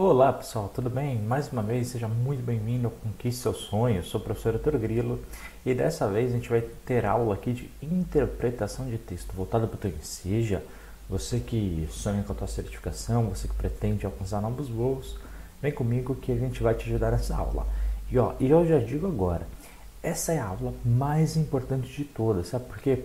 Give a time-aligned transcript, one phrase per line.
[0.00, 1.18] Olá pessoal, tudo bem?
[1.18, 4.04] Mais uma vez, seja muito bem-vindo ao Conquiste Seu Sonho.
[4.04, 5.18] Sou o professor Arthur Grilo
[5.66, 9.74] e dessa vez a gente vai ter aula aqui de interpretação de texto voltada para
[9.74, 10.62] o teu Seja
[11.10, 15.18] você que sonha com a tua certificação, você que pretende alcançar novos voos,
[15.60, 17.66] vem comigo que a gente vai te ajudar nessa aula.
[18.08, 19.48] E ó, e eu já digo agora,
[20.00, 23.02] essa é a aula mais importante de todas, sabe por quê?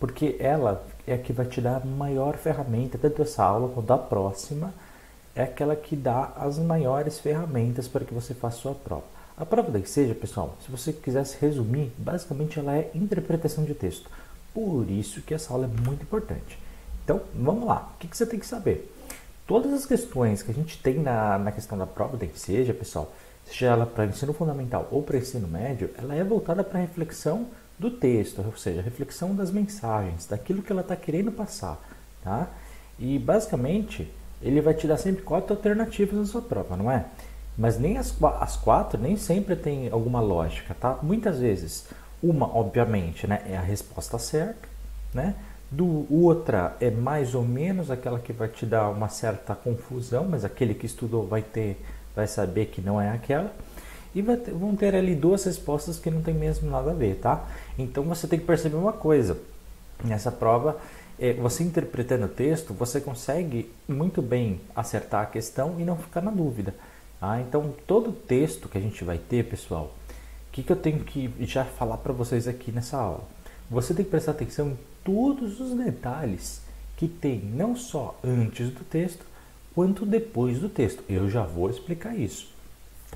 [0.00, 3.92] Porque ela é a que vai te dar a maior ferramenta, tanto essa aula quanto
[3.92, 4.74] a próxima
[5.34, 9.04] é aquela que dá as maiores ferramentas para que você faça sua prova.
[9.36, 14.10] A prova da seja, pessoal, se você quisesse resumir, basicamente ela é interpretação de texto.
[14.52, 16.58] Por isso que essa aula é muito importante.
[17.02, 17.90] Então, vamos lá.
[17.94, 18.92] O que, você tem que saber?
[19.46, 23.12] Todas as questões que a gente tem na, na questão da prova da seja, pessoal,
[23.46, 27.46] seja ela para ensino fundamental ou para ensino médio, ela é voltada para a reflexão
[27.78, 31.80] do texto, ou seja, reflexão das mensagens, daquilo que ela está querendo passar,
[32.22, 32.48] tá?
[32.98, 34.08] E basicamente
[34.42, 37.04] ele vai te dar sempre quatro alternativas na sua prova, não é?
[37.56, 40.98] Mas nem as, as quatro nem sempre tem alguma lógica, tá?
[41.02, 41.86] Muitas vezes,
[42.22, 44.68] uma, obviamente, né, é a resposta certa,
[45.12, 45.34] né?
[45.70, 50.44] Do, outra é mais ou menos aquela que vai te dar uma certa confusão, mas
[50.44, 51.82] aquele que estudou vai ter,
[52.14, 53.50] vai saber que não é aquela.
[54.14, 57.44] E ter, vão ter ali duas respostas que não tem mesmo nada a ver, tá?
[57.78, 59.38] Então você tem que perceber uma coisa.
[60.04, 60.76] Nessa prova,
[61.22, 66.20] é, você interpretando o texto, você consegue muito bem acertar a questão e não ficar
[66.20, 66.74] na dúvida.
[67.20, 69.94] Ah, então, todo texto que a gente vai ter, pessoal,
[70.48, 73.22] o que, que eu tenho que já falar para vocês aqui nessa aula?
[73.70, 76.60] Você tem que prestar atenção em todos os detalhes
[76.96, 79.24] que tem, não só antes do texto,
[79.76, 81.04] quanto depois do texto.
[81.08, 82.48] Eu já vou explicar isso.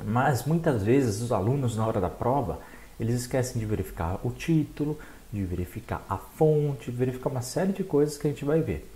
[0.04, 2.60] Mas muitas vezes os alunos, na hora da prova,
[3.00, 4.96] eles esquecem de verificar o título,
[5.36, 8.90] de verificar a fonte, verificar uma série de coisas que a gente vai ver.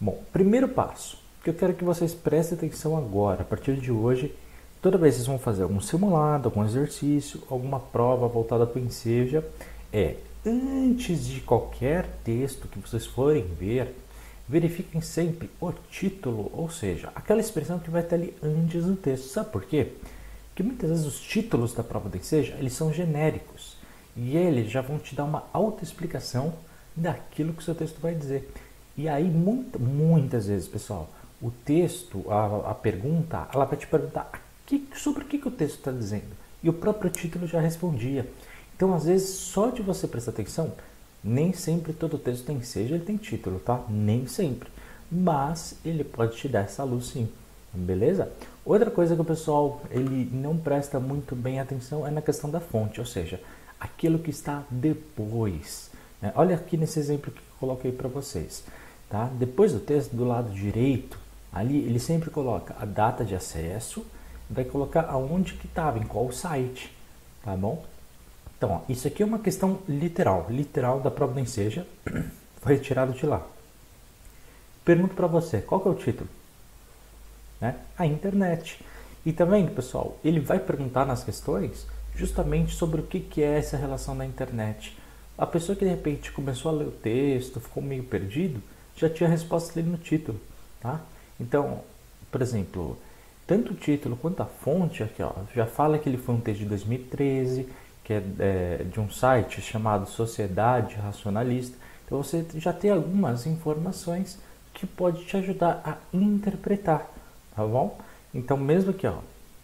[0.00, 4.34] Bom, primeiro passo que eu quero que vocês prestem atenção agora, a partir de hoje,
[4.80, 8.84] toda vez que vocês vão fazer algum simulado, algum exercício, alguma prova voltada para o
[8.84, 9.44] Enseja,
[9.92, 10.16] é
[10.46, 13.94] antes de qualquer texto que vocês forem ver,
[14.48, 19.28] verifiquem sempre o título, ou seja, aquela expressão que vai estar ali antes do texto.
[19.28, 19.92] Sabe por quê?
[20.48, 23.69] Porque muitas vezes os títulos da prova do Enseja, eles são genéricos.
[24.16, 26.52] E eles já vão te dar uma autoexplicação
[26.94, 28.52] daquilo que o seu texto vai dizer.
[28.96, 31.08] E aí, muita, muitas vezes, pessoal,
[31.40, 34.30] o texto, a, a pergunta, ela vai te perguntar
[34.66, 36.36] que, sobre o que, que o texto está dizendo.
[36.62, 38.28] E o próprio título já respondia.
[38.76, 40.72] Então, às vezes, só de você prestar atenção,
[41.22, 43.82] nem sempre todo texto tem seja, ele tem título, tá?
[43.88, 44.68] Nem sempre.
[45.10, 47.28] Mas ele pode te dar essa luz sim.
[47.72, 48.30] Beleza?
[48.64, 52.60] Outra coisa que o pessoal ele não presta muito bem atenção é na questão da
[52.60, 53.40] fonte, ou seja,
[53.80, 55.90] aquilo que está depois.
[56.20, 56.32] Né?
[56.36, 58.62] Olha aqui nesse exemplo que eu coloquei para vocês.
[59.08, 59.24] Tá?
[59.32, 61.18] Depois do texto, do lado direito,
[61.52, 64.06] ali ele sempre coloca a data de acesso,
[64.48, 66.94] vai colocar aonde que estava, em qual site,
[67.42, 67.84] tá bom?
[68.56, 71.86] Então, ó, isso aqui é uma questão literal, literal da prova do Enseja,
[72.60, 73.44] foi retirado de lá.
[74.84, 76.28] Pergunto para você, qual que é o título?
[77.60, 77.76] Né?
[77.96, 78.84] A internet.
[79.24, 81.86] E também, pessoal, ele vai perguntar nas questões
[82.20, 84.94] justamente sobre o que é essa relação da internet.
[85.38, 88.62] A pessoa que de repente começou a ler o texto, ficou meio perdido,
[88.94, 90.38] já tinha a resposta ali no título,
[90.80, 91.00] tá?
[91.40, 91.80] Então,
[92.30, 92.98] por exemplo,
[93.46, 96.60] tanto o título quanto a fonte aqui, ó, já fala que ele foi um texto
[96.60, 97.66] de 2013,
[98.04, 101.76] que é, é de um site chamado Sociedade Racionalista.
[102.04, 104.38] Então você já tem algumas informações
[104.74, 107.10] que pode te ajudar a interpretar,
[107.56, 107.98] tá bom?
[108.34, 109.20] Então mesmo aqui, ó,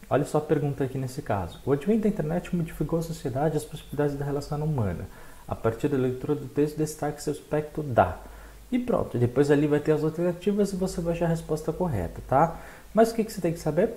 [0.09, 1.61] Olha só a pergunta aqui nesse caso.
[1.67, 5.09] O advento da internet modificou a sociedade e as possibilidades da relação humana.
[5.49, 8.19] A partir da leitura do texto, destaque seu aspecto da.
[8.71, 12.21] E pronto, depois ali vai ter as alternativas e você vai achar a resposta correta,
[12.29, 12.61] tá?
[12.95, 13.95] Mas o que, que você tem que saber?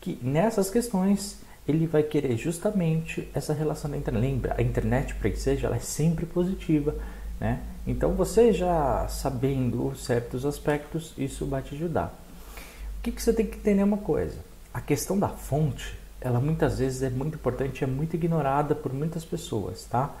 [0.00, 4.22] Que nessas questões ele vai querer justamente essa relação da internet.
[4.22, 6.94] Lembra, a internet para que seja, ela é sempre positiva,
[7.38, 7.60] né?
[7.86, 12.18] Então você já sabendo certos aspectos, isso vai te ajudar.
[12.98, 14.36] O que, que você tem que entender uma coisa?
[14.78, 19.24] A questão da fonte, ela muitas vezes é muito importante, é muito ignorada por muitas
[19.24, 20.14] pessoas, tá?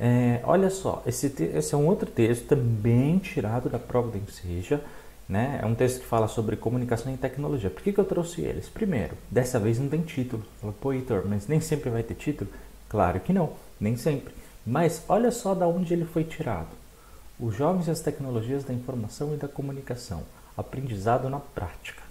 [0.00, 4.80] É, olha só, esse, esse é um outro texto também tirado da prova do Enseja,
[5.28, 5.60] né?
[5.62, 7.68] É um texto que fala sobre comunicação e tecnologia.
[7.68, 8.66] Por que, que eu trouxe eles?
[8.66, 10.42] Primeiro, dessa vez não tem título.
[10.58, 12.50] Falou, pô, Heitor, mas nem sempre vai ter título?
[12.88, 14.32] Claro que não, nem sempre.
[14.66, 16.70] Mas olha só da onde ele foi tirado.
[17.38, 20.22] Os jovens e as tecnologias da informação e da comunicação.
[20.56, 22.01] Aprendizado na prática.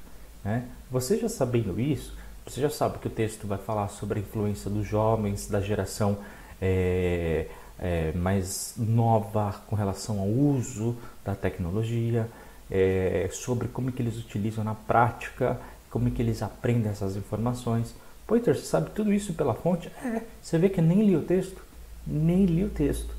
[0.44, 0.66] Né?
[0.90, 2.16] Você já sabendo isso,
[2.46, 6.18] você já sabe que o texto vai falar sobre a influência dos jovens, da geração
[6.62, 7.48] é,
[7.80, 12.30] é, mais nova com relação ao uso da tecnologia,
[12.70, 15.60] é, sobre como que eles utilizam na prática
[15.92, 17.94] como é que eles aprendem essas informações.
[18.26, 19.90] Poiter, você sabe tudo isso pela fonte?
[20.04, 21.62] É, você vê que nem li o texto,
[22.08, 23.14] nem li o texto.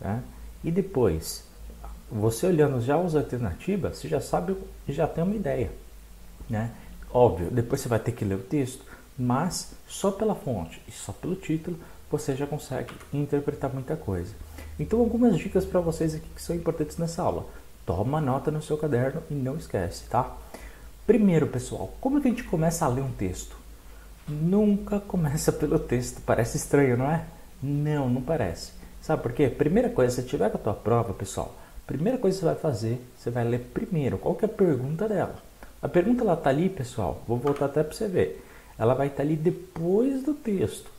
[0.00, 0.22] Né?
[0.62, 1.44] E depois,
[2.10, 4.56] você olhando já as alternativas, você já sabe,
[4.88, 5.72] já tem uma ideia.
[6.52, 6.70] Né?
[7.10, 8.84] Óbvio, depois você vai ter que ler o texto,
[9.18, 11.78] mas só pela fonte e só pelo título
[12.10, 14.34] você já consegue interpretar muita coisa.
[14.78, 17.46] Então, algumas dicas para vocês aqui que são importantes nessa aula.
[17.86, 20.36] Toma nota no seu caderno e não esquece, tá?
[21.06, 23.56] Primeiro, pessoal, como é que a gente começa a ler um texto?
[24.28, 26.20] Nunca começa pelo texto.
[26.20, 27.24] Parece estranho, não é?
[27.62, 28.72] Não, não parece.
[29.00, 29.48] Sabe por quê?
[29.48, 31.56] Primeira coisa, se tiver com a tua prova, pessoal,
[31.86, 35.51] primeira coisa que você vai fazer, você vai ler primeiro qual é a pergunta dela.
[35.82, 37.22] A pergunta ela tá ali, pessoal.
[37.26, 38.46] Vou voltar até para você ver.
[38.78, 40.90] Ela vai estar tá ali depois do texto.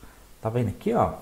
[0.41, 1.13] Tá vendo aqui, ó?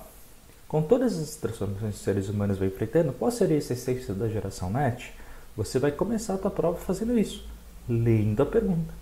[0.66, 4.70] Com todas as transformações de seres humanos vem enfrentando, qual seria essa essência da geração
[4.70, 5.12] NET?
[5.56, 7.46] Você vai começar a tua prova fazendo isso,
[7.88, 8.92] lendo a pergunta.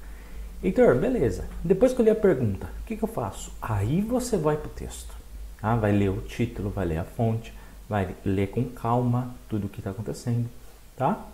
[0.63, 1.49] Heitor, beleza.
[1.65, 3.53] Depois que eu li a pergunta, o que, que eu faço?
[3.63, 5.15] Aí você vai para o texto.
[5.63, 7.55] Ah, vai ler o título, vai ler a fonte,
[7.89, 10.51] vai ler com calma tudo o que está acontecendo,
[10.97, 11.25] tá?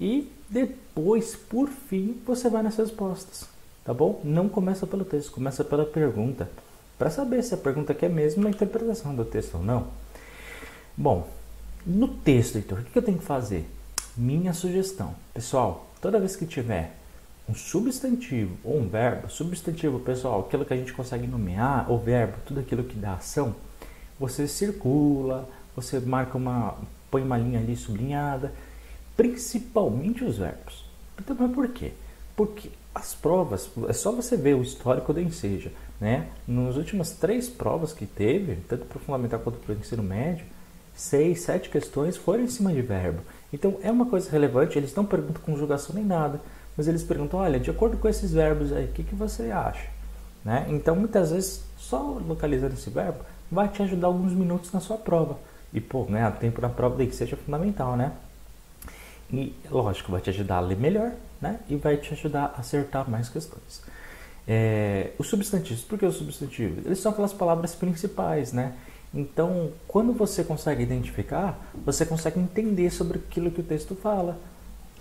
[0.00, 3.48] E depois, por fim, você vai nas respostas,
[3.84, 4.20] tá bom?
[4.22, 6.48] Não começa pelo texto, começa pela pergunta
[6.98, 9.88] para saber se a pergunta aqui é mesmo a interpretação do texto ou não.
[10.96, 11.28] Bom,
[11.86, 13.68] no texto, Heitor, o que eu tenho que fazer?
[14.16, 15.14] Minha sugestão.
[15.32, 16.94] Pessoal, toda vez que tiver
[17.48, 22.34] um substantivo ou um verbo, substantivo, pessoal, aquilo que a gente consegue nomear, o verbo,
[22.44, 23.54] tudo aquilo que dá ação,
[24.18, 26.74] você circula, você marca uma,
[27.10, 28.52] põe uma linha ali sublinhada,
[29.16, 30.84] principalmente os verbos.
[31.18, 31.92] Então, mas por quê?
[32.36, 35.70] Porque as provas, é só você ver o histórico do Enseja,
[36.00, 36.28] né?
[36.46, 40.46] Nas últimas três provas que teve, tanto para o fundamental quanto para o ensino médio,
[40.94, 43.20] seis, sete questões foram em cima de verbo.
[43.52, 46.40] Então é uma coisa relevante, eles não perguntam conjugação nem nada,
[46.76, 49.88] mas eles perguntam, olha, de acordo com esses verbos aí, o que, que você acha?
[50.44, 50.66] Né?
[50.68, 53.18] Então muitas vezes só localizando esse verbo
[53.50, 55.38] vai te ajudar alguns minutos na sua prova.
[55.72, 58.12] E pô, né, o tempo na prova tem que seja fundamental, né?
[59.32, 61.60] E lógico, vai te ajudar a ler melhor, né?
[61.68, 63.82] E vai te ajudar a acertar mais questões.
[64.46, 66.86] É, os substantivos, por que os substantivos?
[66.86, 68.74] Eles são aquelas palavras principais, né?
[69.12, 74.38] Então, quando você consegue identificar, você consegue entender sobre aquilo que o texto fala.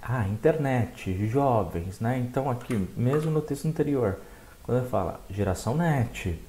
[0.01, 2.17] Ah, internet, jovens, né?
[2.17, 4.17] Então, aqui, mesmo no texto anterior,
[4.63, 6.39] quando ele fala geração net,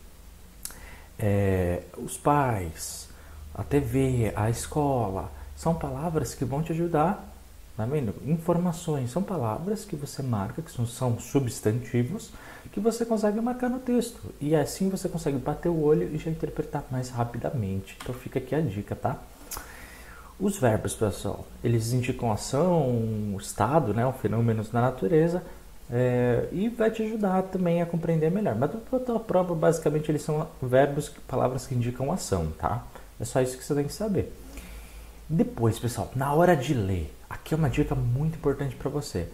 [1.19, 3.09] é, os pais,
[3.55, 7.36] a TV, a escola, são palavras que vão te ajudar
[7.77, 8.15] Tá vendo?
[8.25, 12.31] Informações são palavras que você marca, que são, substantivos,
[12.73, 14.33] que você consegue marcar no texto.
[14.41, 17.95] E assim você consegue bater o olho e já interpretar mais rapidamente.
[18.01, 19.19] Então fica aqui a dica, tá?
[20.41, 25.43] Os verbos, pessoal, eles indicam ação, estado, né, fenômenos na natureza,
[25.91, 28.55] é, e vai te ajudar também a compreender melhor.
[28.55, 32.85] Mas a tua prova, basicamente, eles são verbos, palavras que indicam ação, tá?
[33.21, 34.33] É só isso que você tem que saber.
[35.29, 39.29] Depois, pessoal, na hora de ler, aqui é uma dica muito importante para você.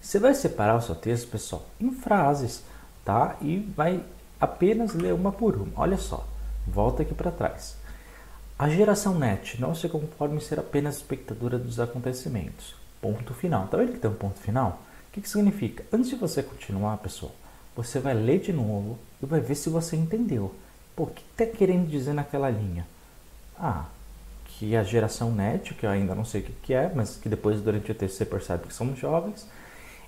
[0.00, 2.64] Você vai separar o seu texto, pessoal, em frases,
[3.04, 3.36] tá?
[3.40, 4.02] E vai
[4.40, 5.72] apenas ler uma por uma.
[5.76, 6.26] Olha só,
[6.66, 7.76] volta aqui para trás.
[8.58, 12.74] A geração net não se conforma em ser apenas espectadora dos acontecimentos.
[13.00, 13.68] Ponto final.
[13.68, 14.80] Tá vendo que tem um ponto final?
[15.08, 15.84] O que, que significa?
[15.92, 17.32] Antes de você continuar, pessoal,
[17.76, 20.52] você vai ler de novo e vai ver se você entendeu.
[20.96, 22.84] Pô, o que está querendo dizer naquela linha?
[23.56, 23.84] Ah,
[24.58, 27.60] que a geração net, que eu ainda não sei o que, é, mas que depois
[27.60, 29.46] durante o TC percebe que somos jovens,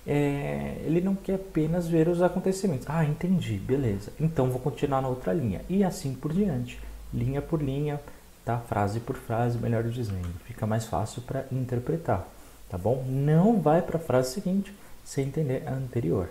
[0.07, 2.87] é, ele não quer apenas ver os acontecimentos.
[2.89, 4.11] Ah, entendi, beleza.
[4.19, 5.61] Então vou continuar na outra linha.
[5.69, 6.79] E assim por diante,
[7.13, 8.01] linha por linha,
[8.43, 8.57] tá?
[8.57, 10.29] frase por frase, melhor dizendo.
[10.45, 12.27] Fica mais fácil para interpretar,
[12.69, 13.05] tá bom?
[13.07, 14.73] Não vai para a frase seguinte
[15.05, 16.29] sem entender a anterior,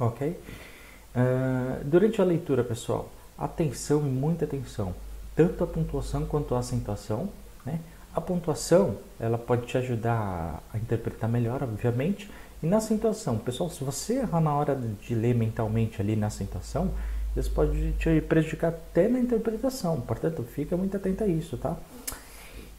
[0.00, 0.30] ok?
[0.30, 4.94] Uh, durante a leitura, pessoal, atenção e muita atenção
[5.38, 7.28] tanto a pontuação quanto a acentuação.
[7.64, 7.78] Né?
[8.12, 12.28] A pontuação ela pode te ajudar a interpretar melhor, obviamente,
[12.60, 16.90] e na acentuação, pessoal, se você errar na hora de ler mentalmente ali na acentuação,
[17.36, 20.00] isso pode te prejudicar até na interpretação.
[20.00, 21.76] Portanto, fica muito atento a isso, tá?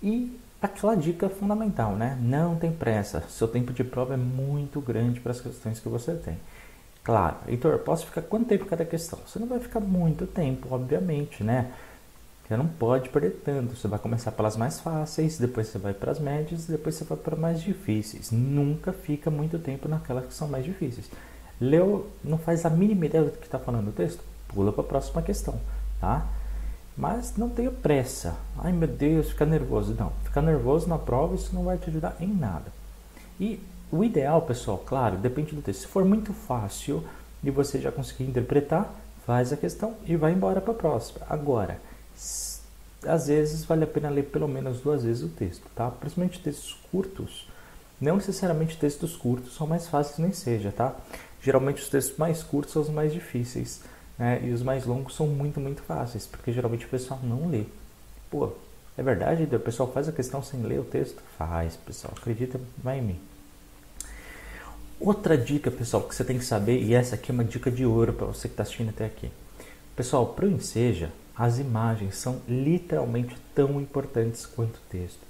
[0.03, 2.17] E aquela dica fundamental, né?
[2.21, 3.23] Não tem pressa.
[3.29, 6.37] Seu tempo de prova é muito grande para as questões que você tem.
[7.05, 9.19] Claro, Heitor, posso ficar quanto tempo cada questão?
[9.25, 11.71] Você não vai ficar muito tempo, obviamente, né?
[12.49, 13.75] Você não pode perder tanto.
[13.75, 17.15] Você vai começar pelas mais fáceis, depois você vai para as médias, depois você vai
[17.15, 18.31] para mais difíceis.
[18.31, 21.11] Nunca fica muito tempo naquelas que são mais difíceis.
[21.61, 24.23] Leu, não faz a mínima ideia do que está falando o texto?
[24.47, 25.61] Pula para a próxima questão,
[26.01, 26.25] tá?
[26.97, 28.35] Mas não tenha pressa.
[28.57, 29.93] Ai meu Deus, fica nervoso.
[29.93, 32.73] Não, ficar nervoso na prova isso não vai te ajudar em nada.
[33.39, 35.81] E o ideal, pessoal, claro, depende do texto.
[35.81, 37.03] Se for muito fácil,
[37.43, 38.91] e você já conseguir interpretar,
[39.25, 41.25] faz a questão e vai embora para a próxima.
[41.29, 41.79] Agora,
[43.05, 45.89] às vezes vale a pena ler pelo menos duas vezes o texto, tá?
[45.89, 47.47] Principalmente textos curtos.
[47.99, 50.95] Não necessariamente textos curtos são mais fáceis nem seja, tá?
[51.41, 53.81] Geralmente os textos mais curtos são os mais difíceis,
[54.17, 54.41] né?
[54.43, 57.63] E os mais longos são muito, muito fáceis, porque geralmente o pessoal não lê.
[58.29, 58.51] Pô,
[58.97, 59.43] é verdade?
[59.43, 61.21] O pessoal faz a questão sem ler o texto?
[61.37, 62.13] Faz, pessoal.
[62.17, 63.19] Acredita, vai em mim.
[64.99, 67.85] Outra dica, pessoal, que você tem que saber, e essa aqui é uma dica de
[67.85, 69.31] ouro para você que está assistindo até aqui.
[69.95, 71.09] Pessoal, para o Enseja,
[71.39, 75.21] as imagens são literalmente tão importantes quanto o texto.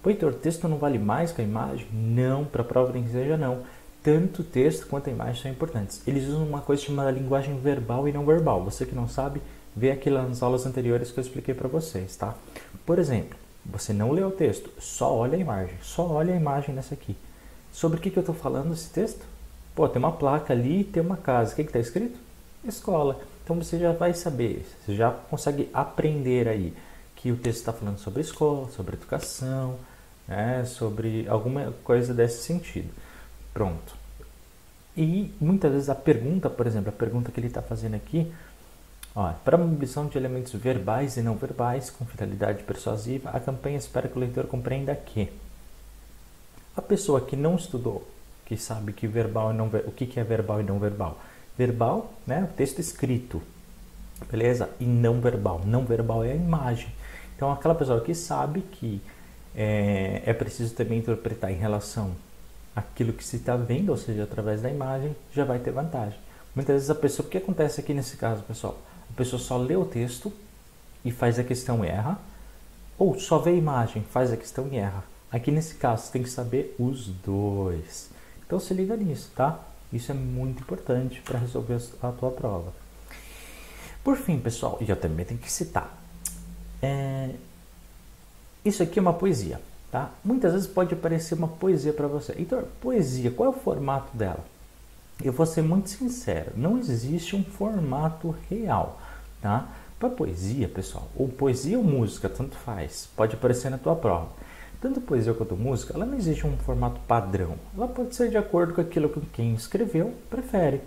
[0.00, 1.88] Pô, o texto não vale mais que a imagem?
[1.92, 3.64] Não, para a prova do Enseja não.
[4.00, 6.00] Tanto o texto quanto a imagem são importantes.
[6.06, 8.62] Eles usam uma coisa chamada linguagem verbal e não verbal.
[8.62, 9.42] Você que não sabe,
[9.74, 12.36] vê aqui nas aulas anteriores que eu expliquei para vocês, tá?
[12.86, 13.36] Por exemplo,
[13.66, 15.74] você não lê o texto, só olha a imagem.
[15.82, 17.16] Só olha a imagem nessa aqui.
[17.72, 19.26] Sobre o que, que eu estou falando esse texto?
[19.74, 21.52] Pô, tem uma placa ali, tem uma casa.
[21.52, 22.16] O que está escrito?
[22.64, 23.20] Escola.
[23.48, 26.74] Então você já vai saber, você já consegue aprender aí
[27.16, 29.78] que o texto está falando sobre escola, sobre educação,
[30.28, 32.90] né, sobre alguma coisa desse sentido.
[33.54, 33.96] Pronto.
[34.94, 38.30] E muitas vezes a pergunta, por exemplo, a pergunta que ele está fazendo aqui,
[39.16, 43.78] ó, para a mobilização de elementos verbais e não verbais com finalidade persuasiva, a campanha
[43.78, 45.32] espera que o leitor compreenda que
[46.76, 48.06] a pessoa que não estudou,
[48.44, 51.18] que sabe que verbal e não, o que é verbal e não verbal.
[51.58, 53.42] Verbal, né, texto escrito,
[54.30, 54.70] beleza?
[54.78, 55.60] E não verbal.
[55.66, 56.88] Não verbal é a imagem.
[57.34, 59.02] Então, aquela pessoa que sabe que
[59.54, 62.12] é, é preciso também interpretar em relação
[62.76, 66.18] àquilo que se está vendo, ou seja, através da imagem, já vai ter vantagem.
[66.54, 68.78] Muitas vezes a pessoa, o que acontece aqui nesse caso, pessoal?
[69.10, 70.32] A pessoa só lê o texto
[71.04, 72.18] e faz a questão e erra,
[72.96, 75.04] ou só vê a imagem, faz a questão e erra.
[75.30, 78.10] Aqui nesse caso, você tem que saber os dois.
[78.46, 79.60] Então se liga nisso, tá?
[79.92, 82.72] Isso é muito importante para resolver a tua prova.
[84.04, 85.98] Por fim, pessoal, e eu também tenho que citar.
[86.82, 87.30] É...
[88.64, 90.10] Isso aqui é uma poesia, tá?
[90.24, 92.34] Muitas vezes pode parecer uma poesia para você.
[92.38, 94.44] Então, poesia, qual é o formato dela?
[95.22, 99.00] Eu vou ser muito sincero, não existe um formato real,
[99.40, 99.68] tá?
[99.98, 104.28] Para poesia, pessoal, ou poesia ou música, tanto faz, pode aparecer na tua prova.
[104.80, 107.56] Tanto poesia quanto música, ela não existe um formato padrão.
[107.76, 110.80] Ela pode ser de acordo com aquilo que quem escreveu prefere.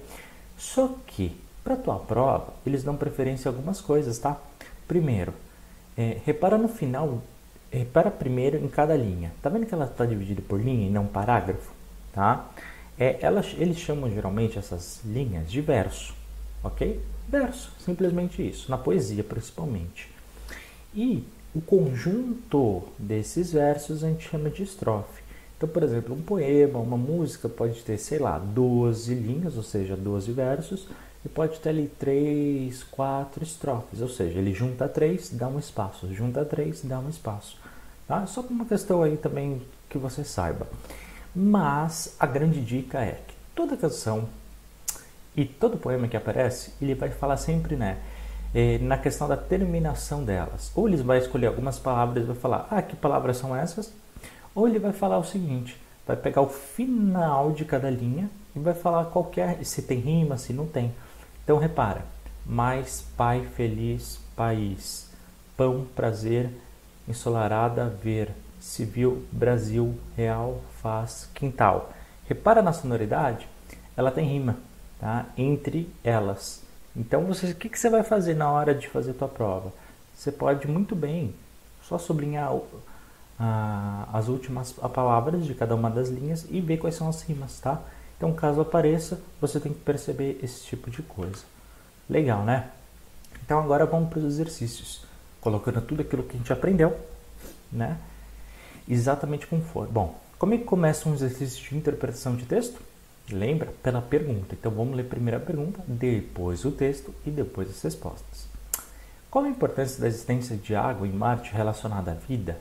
[0.57, 4.37] Só que, para tua prova, eles dão preferência a algumas coisas, tá?
[4.87, 5.33] Primeiro,
[5.97, 7.21] é, repara no final,
[7.69, 9.33] repara primeiro em cada linha.
[9.41, 11.71] Tá vendo que ela está dividida por linha e não parágrafo?
[12.13, 12.49] Tá?
[12.97, 13.19] É,
[13.57, 16.13] eles chamam geralmente essas linhas de verso,
[16.63, 17.01] ok?
[17.27, 20.09] Verso, simplesmente isso, na poesia principalmente.
[20.93, 25.21] E o conjunto desses versos a gente chama de estrofe.
[25.57, 29.95] Então, por exemplo, um poema, uma música pode ter, sei lá, 12 linhas, ou seja,
[29.95, 30.87] 12 versos,
[31.23, 36.11] e pode ter ali 3, 4 estrofes, ou seja, ele junta 3, dá um espaço,
[36.13, 37.57] junta 3, dá um espaço.
[38.07, 38.25] Tá?
[38.25, 40.67] Só uma questão aí também que você saiba.
[41.35, 44.27] Mas a grande dica é que toda canção
[45.35, 47.99] e todo poema que aparece, ele vai falar sempre, né?
[48.53, 50.71] Eh, na questão da terminação delas.
[50.75, 53.93] Ou ele vai escolher algumas palavras e vai falar, ah, que palavras são essas?
[54.53, 58.73] Ou ele vai falar o seguinte, vai pegar o final de cada linha e vai
[58.73, 60.93] falar qualquer, se tem rima, se não tem.
[61.43, 62.03] Então repara,
[62.45, 65.09] mais pai feliz, país,
[65.55, 66.49] pão, prazer,
[67.07, 68.29] ensolarada, ver,
[68.59, 71.91] civil, Brasil, real, faz, quintal.
[72.27, 73.47] Repara na sonoridade,
[73.95, 74.57] ela tem rima,
[74.99, 75.25] tá?
[75.37, 76.60] Entre elas.
[76.95, 79.71] Então, você, o que, que você vai fazer na hora de fazer a tua prova?
[80.15, 81.33] Você pode muito bem
[81.87, 82.53] só sublinhar
[84.13, 87.81] as últimas palavras de cada uma das linhas e ver quais são as rimas, tá?
[88.17, 91.43] Então, caso apareça, você tem que perceber esse tipo de coisa.
[92.07, 92.69] Legal, né?
[93.43, 95.03] Então, agora vamos para os exercícios.
[95.39, 96.95] Colocando tudo aquilo que a gente aprendeu,
[97.71, 97.97] né?
[98.87, 99.87] Exatamente como for.
[99.87, 102.79] Bom, como é que começa um exercício de interpretação de texto?
[103.29, 103.73] Lembra?
[103.83, 104.55] Pela pergunta.
[104.55, 108.47] Então vamos ler primeiro a pergunta, depois o texto e depois as respostas.
[109.29, 112.57] Qual a importância da existência de água em Marte relacionada à vida?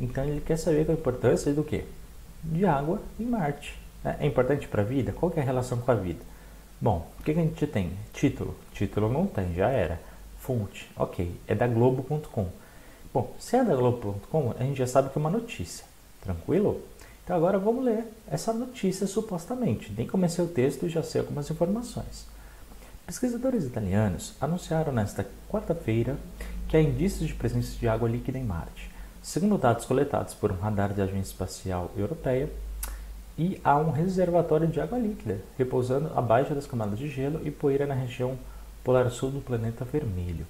[0.00, 1.84] Então ele quer saber qual a importância do que?
[2.42, 3.78] De água em Marte.
[4.04, 5.12] É importante para a vida?
[5.12, 6.20] Qual é a relação com a vida?
[6.80, 7.92] Bom, o que, que a gente tem?
[8.12, 8.54] Título.
[8.72, 10.00] Título não tem, já era.
[10.38, 12.46] Fonte, ok, é da Globo.com.
[13.12, 15.84] Bom, se é da Globo.com, a gente já sabe que é uma notícia.
[16.22, 16.80] Tranquilo?
[17.28, 19.92] Então agora vamos ler essa notícia supostamente.
[19.94, 22.26] Nem comecei o texto e já sei algumas informações.
[23.04, 26.16] Pesquisadores italianos anunciaram nesta quarta-feira
[26.66, 28.90] que há indícios de presença de água líquida em Marte.
[29.22, 32.48] Segundo dados coletados por um radar da Agência Espacial Europeia,
[33.36, 37.86] e há um reservatório de água líquida repousando abaixo das camadas de gelo e poeira
[37.86, 38.38] na região
[38.82, 40.46] polar sul do planeta vermelho.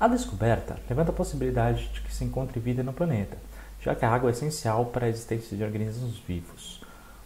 [0.00, 3.38] A descoberta levanta a possibilidade de que se encontre vida no planeta,
[3.80, 6.82] já que a água é essencial para a existência de organismos vivos.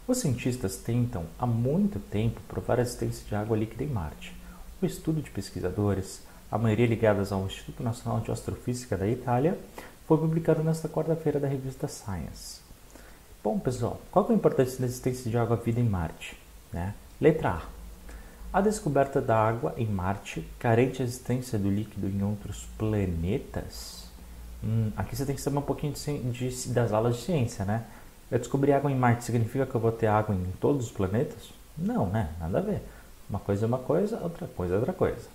[0.07, 4.35] Os cientistas tentam há muito tempo provar a existência de água líquida em Marte.
[4.81, 9.57] O estudo de pesquisadores, a maioria ligadas ao Instituto Nacional de Astrofísica da Itália,
[10.05, 12.61] foi publicado nesta quarta-feira da revista Science.
[13.43, 16.37] Bom, pessoal, qual é a importância da existência de água-vida em Marte?
[16.71, 16.93] Né?
[17.19, 17.61] Letra A.
[18.57, 24.02] A descoberta da água em Marte garante a existência do líquido em outros planetas?
[24.63, 27.83] Hum, aqui você tem que saber um pouquinho de, de, das aulas de ciência, né?
[28.31, 31.51] Eu descobrir água em Marte significa que eu vou ter água em todos os planetas?
[31.77, 32.29] Não, né?
[32.39, 32.81] Nada a ver.
[33.29, 35.27] Uma coisa é uma coisa, outra coisa é outra coisa.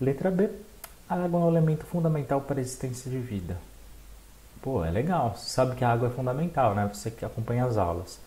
[0.00, 0.48] Letra B.
[1.08, 3.56] A água é um elemento fundamental para a existência de vida.
[4.62, 5.34] Pô, é legal.
[5.36, 6.88] Você sabe que a água é fundamental, né?
[6.92, 8.18] Você que acompanha as aulas.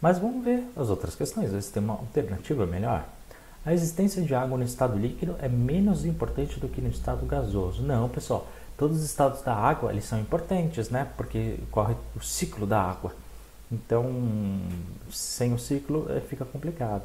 [0.00, 1.46] Mas vamos ver as outras questões.
[1.46, 3.04] Às vezes tem uma alternativa melhor.
[3.66, 7.82] A existência de água no estado líquido é menos importante do que no estado gasoso.
[7.82, 8.46] Não, pessoal.
[8.80, 11.06] Todos os estados da água eles são importantes, né?
[11.14, 13.14] Porque corre o ciclo da água.
[13.70, 14.10] Então,
[15.12, 17.02] sem o ciclo é, fica complicado.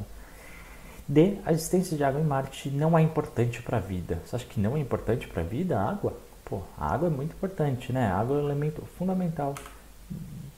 [1.06, 1.38] D.
[1.46, 4.22] A existência de água em Marte não é importante para a vida.
[4.26, 6.14] Você acha que não é importante para a vida a água?
[6.46, 8.08] Pô, a água é muito importante, né?
[8.08, 9.54] A água é um elemento fundamental.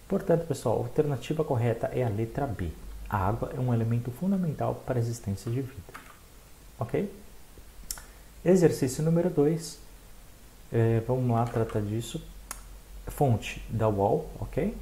[0.07, 2.69] Portanto, pessoal, a alternativa correta é a letra B.
[3.09, 5.93] A água é um elemento fundamental para a existência de vida.
[6.79, 7.11] Ok?
[8.45, 9.86] Exercício número 2.
[10.71, 12.21] É, vamos lá tratar disso.
[13.07, 14.75] Fonte da UOL, ok?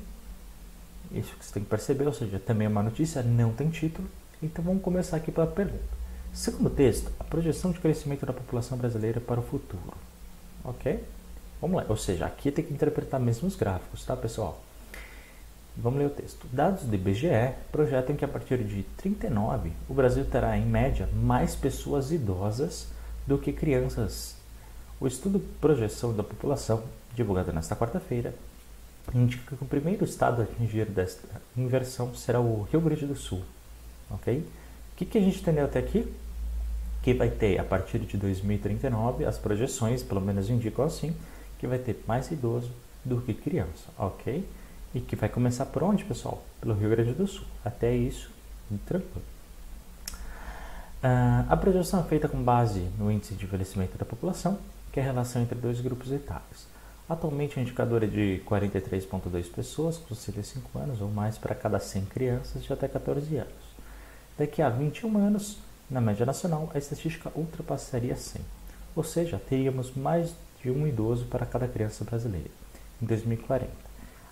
[1.11, 4.07] Isso que você tem que perceber, ou seja, também é uma notícia, não tem título.
[4.41, 5.83] Então vamos começar aqui pela pergunta.
[6.33, 9.93] Segundo texto, a projeção de crescimento da população brasileira para o futuro.
[10.63, 11.01] Ok?
[11.61, 11.85] Vamos lá.
[11.87, 14.61] Ou seja, aqui tem que interpretar mesmo os gráficos, tá, pessoal?
[15.77, 16.47] Vamos ler o texto.
[16.51, 21.55] Dados do IBGE projetam que a partir de 39 o Brasil terá, em média, mais
[21.55, 22.87] pessoas idosas
[23.27, 24.35] do que crianças.
[24.99, 26.83] O estudo Projeção da População,
[27.15, 28.33] divulgado nesta quarta-feira,
[29.13, 33.43] indica que o primeiro estado a atingir desta inversão será o Rio Grande do Sul.
[34.09, 34.37] Ok?
[34.37, 36.07] O que, que a gente entendeu até aqui?
[37.05, 41.15] que vai ter a partir de 2039 as projeções, pelo menos indicam assim,
[41.59, 42.71] que vai ter mais idoso
[43.03, 44.43] do que criança, ok?
[44.91, 46.43] E que vai começar por onde, pessoal?
[46.59, 47.45] Pelo Rio Grande do Sul.
[47.63, 48.31] Até isso,
[48.87, 49.21] tranquilo.
[51.03, 54.57] Uh, a projeção é feita com base no índice de envelhecimento da população,
[54.95, 56.67] que é a relação entre dois grupos etários.
[57.09, 62.05] Atualmente o indicador é de 43,2 pessoas com 65 anos ou mais para cada 100
[62.05, 63.53] crianças de até 14 anos.
[64.37, 65.57] Daqui a 21 anos,
[65.91, 68.41] na média nacional, a estatística ultrapassaria 100,
[68.95, 72.49] ou seja, teríamos mais de um idoso para cada criança brasileira
[73.01, 73.67] em 2040.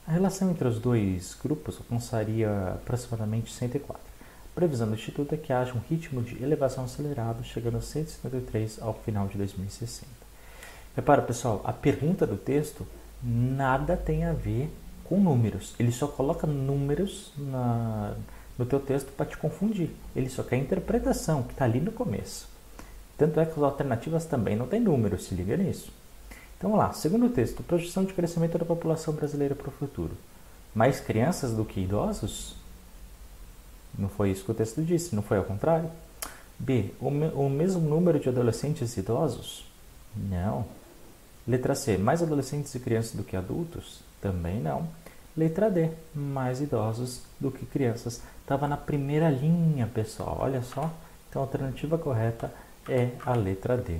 [0.08, 4.02] A relação entre os dois grupos alcançaria aproximadamente 104.
[4.02, 8.82] A previsão do Instituto é que haja um ritmo de elevação acelerado, chegando a 153
[8.82, 10.23] ao final de 2060.
[10.96, 12.86] Repara, pessoal, a pergunta do texto
[13.22, 14.70] nada tem a ver
[15.04, 15.74] com números.
[15.80, 18.16] Ele só coloca números na,
[18.58, 19.90] no teu texto para te confundir.
[20.16, 22.48] Ele só quer a interpretação que está ali no começo.
[23.18, 25.92] Tanto é que as alternativas também não tem número, se liga nisso.
[26.58, 30.16] Então vamos lá, segundo texto, projeção de crescimento da população brasileira para o futuro.
[30.74, 32.56] Mais crianças do que idosos?
[33.98, 35.90] Não foi isso que o texto disse, não foi ao contrário?
[36.58, 36.92] B.
[37.00, 39.66] O, me o mesmo número de adolescentes e idosos?
[40.16, 40.66] Não.
[41.48, 41.98] Letra C.
[41.98, 44.00] Mais adolescentes e crianças do que adultos?
[44.22, 44.88] Também não.
[45.36, 45.90] Letra D.
[46.14, 48.22] Mais idosos do que crianças.
[48.42, 50.38] Estava na primeira linha, pessoal.
[50.40, 50.92] Olha só.
[51.30, 52.54] Então a alternativa correta
[52.88, 54.00] é a letra D.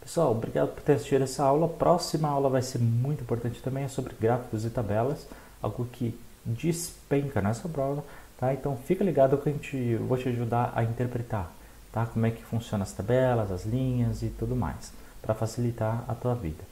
[0.00, 1.66] Pessoal, obrigado por ter assistido essa aula.
[1.66, 5.26] A próxima aula vai ser muito importante também, é sobre gráficos e tabelas,
[5.62, 8.02] algo que despenca nessa prova,
[8.38, 8.52] tá?
[8.52, 11.52] Então fica ligado que a gente vou te ajudar a interpretar,
[11.92, 12.06] tá?
[12.06, 16.34] Como é que funcionam as tabelas, as linhas e tudo mais, para facilitar a tua
[16.34, 16.64] vida.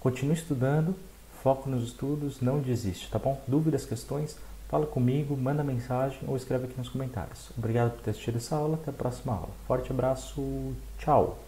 [0.00, 0.94] Continue estudando,
[1.42, 3.40] foco nos estudos, não desiste, tá bom?
[3.46, 4.36] Dúvidas, questões,
[4.74, 7.50] Fala comigo, manda mensagem ou escreve aqui nos comentários.
[7.56, 8.74] Obrigado por ter assistido essa aula.
[8.74, 9.50] Até a próxima aula.
[9.68, 10.74] Forte abraço.
[10.98, 11.44] Tchau.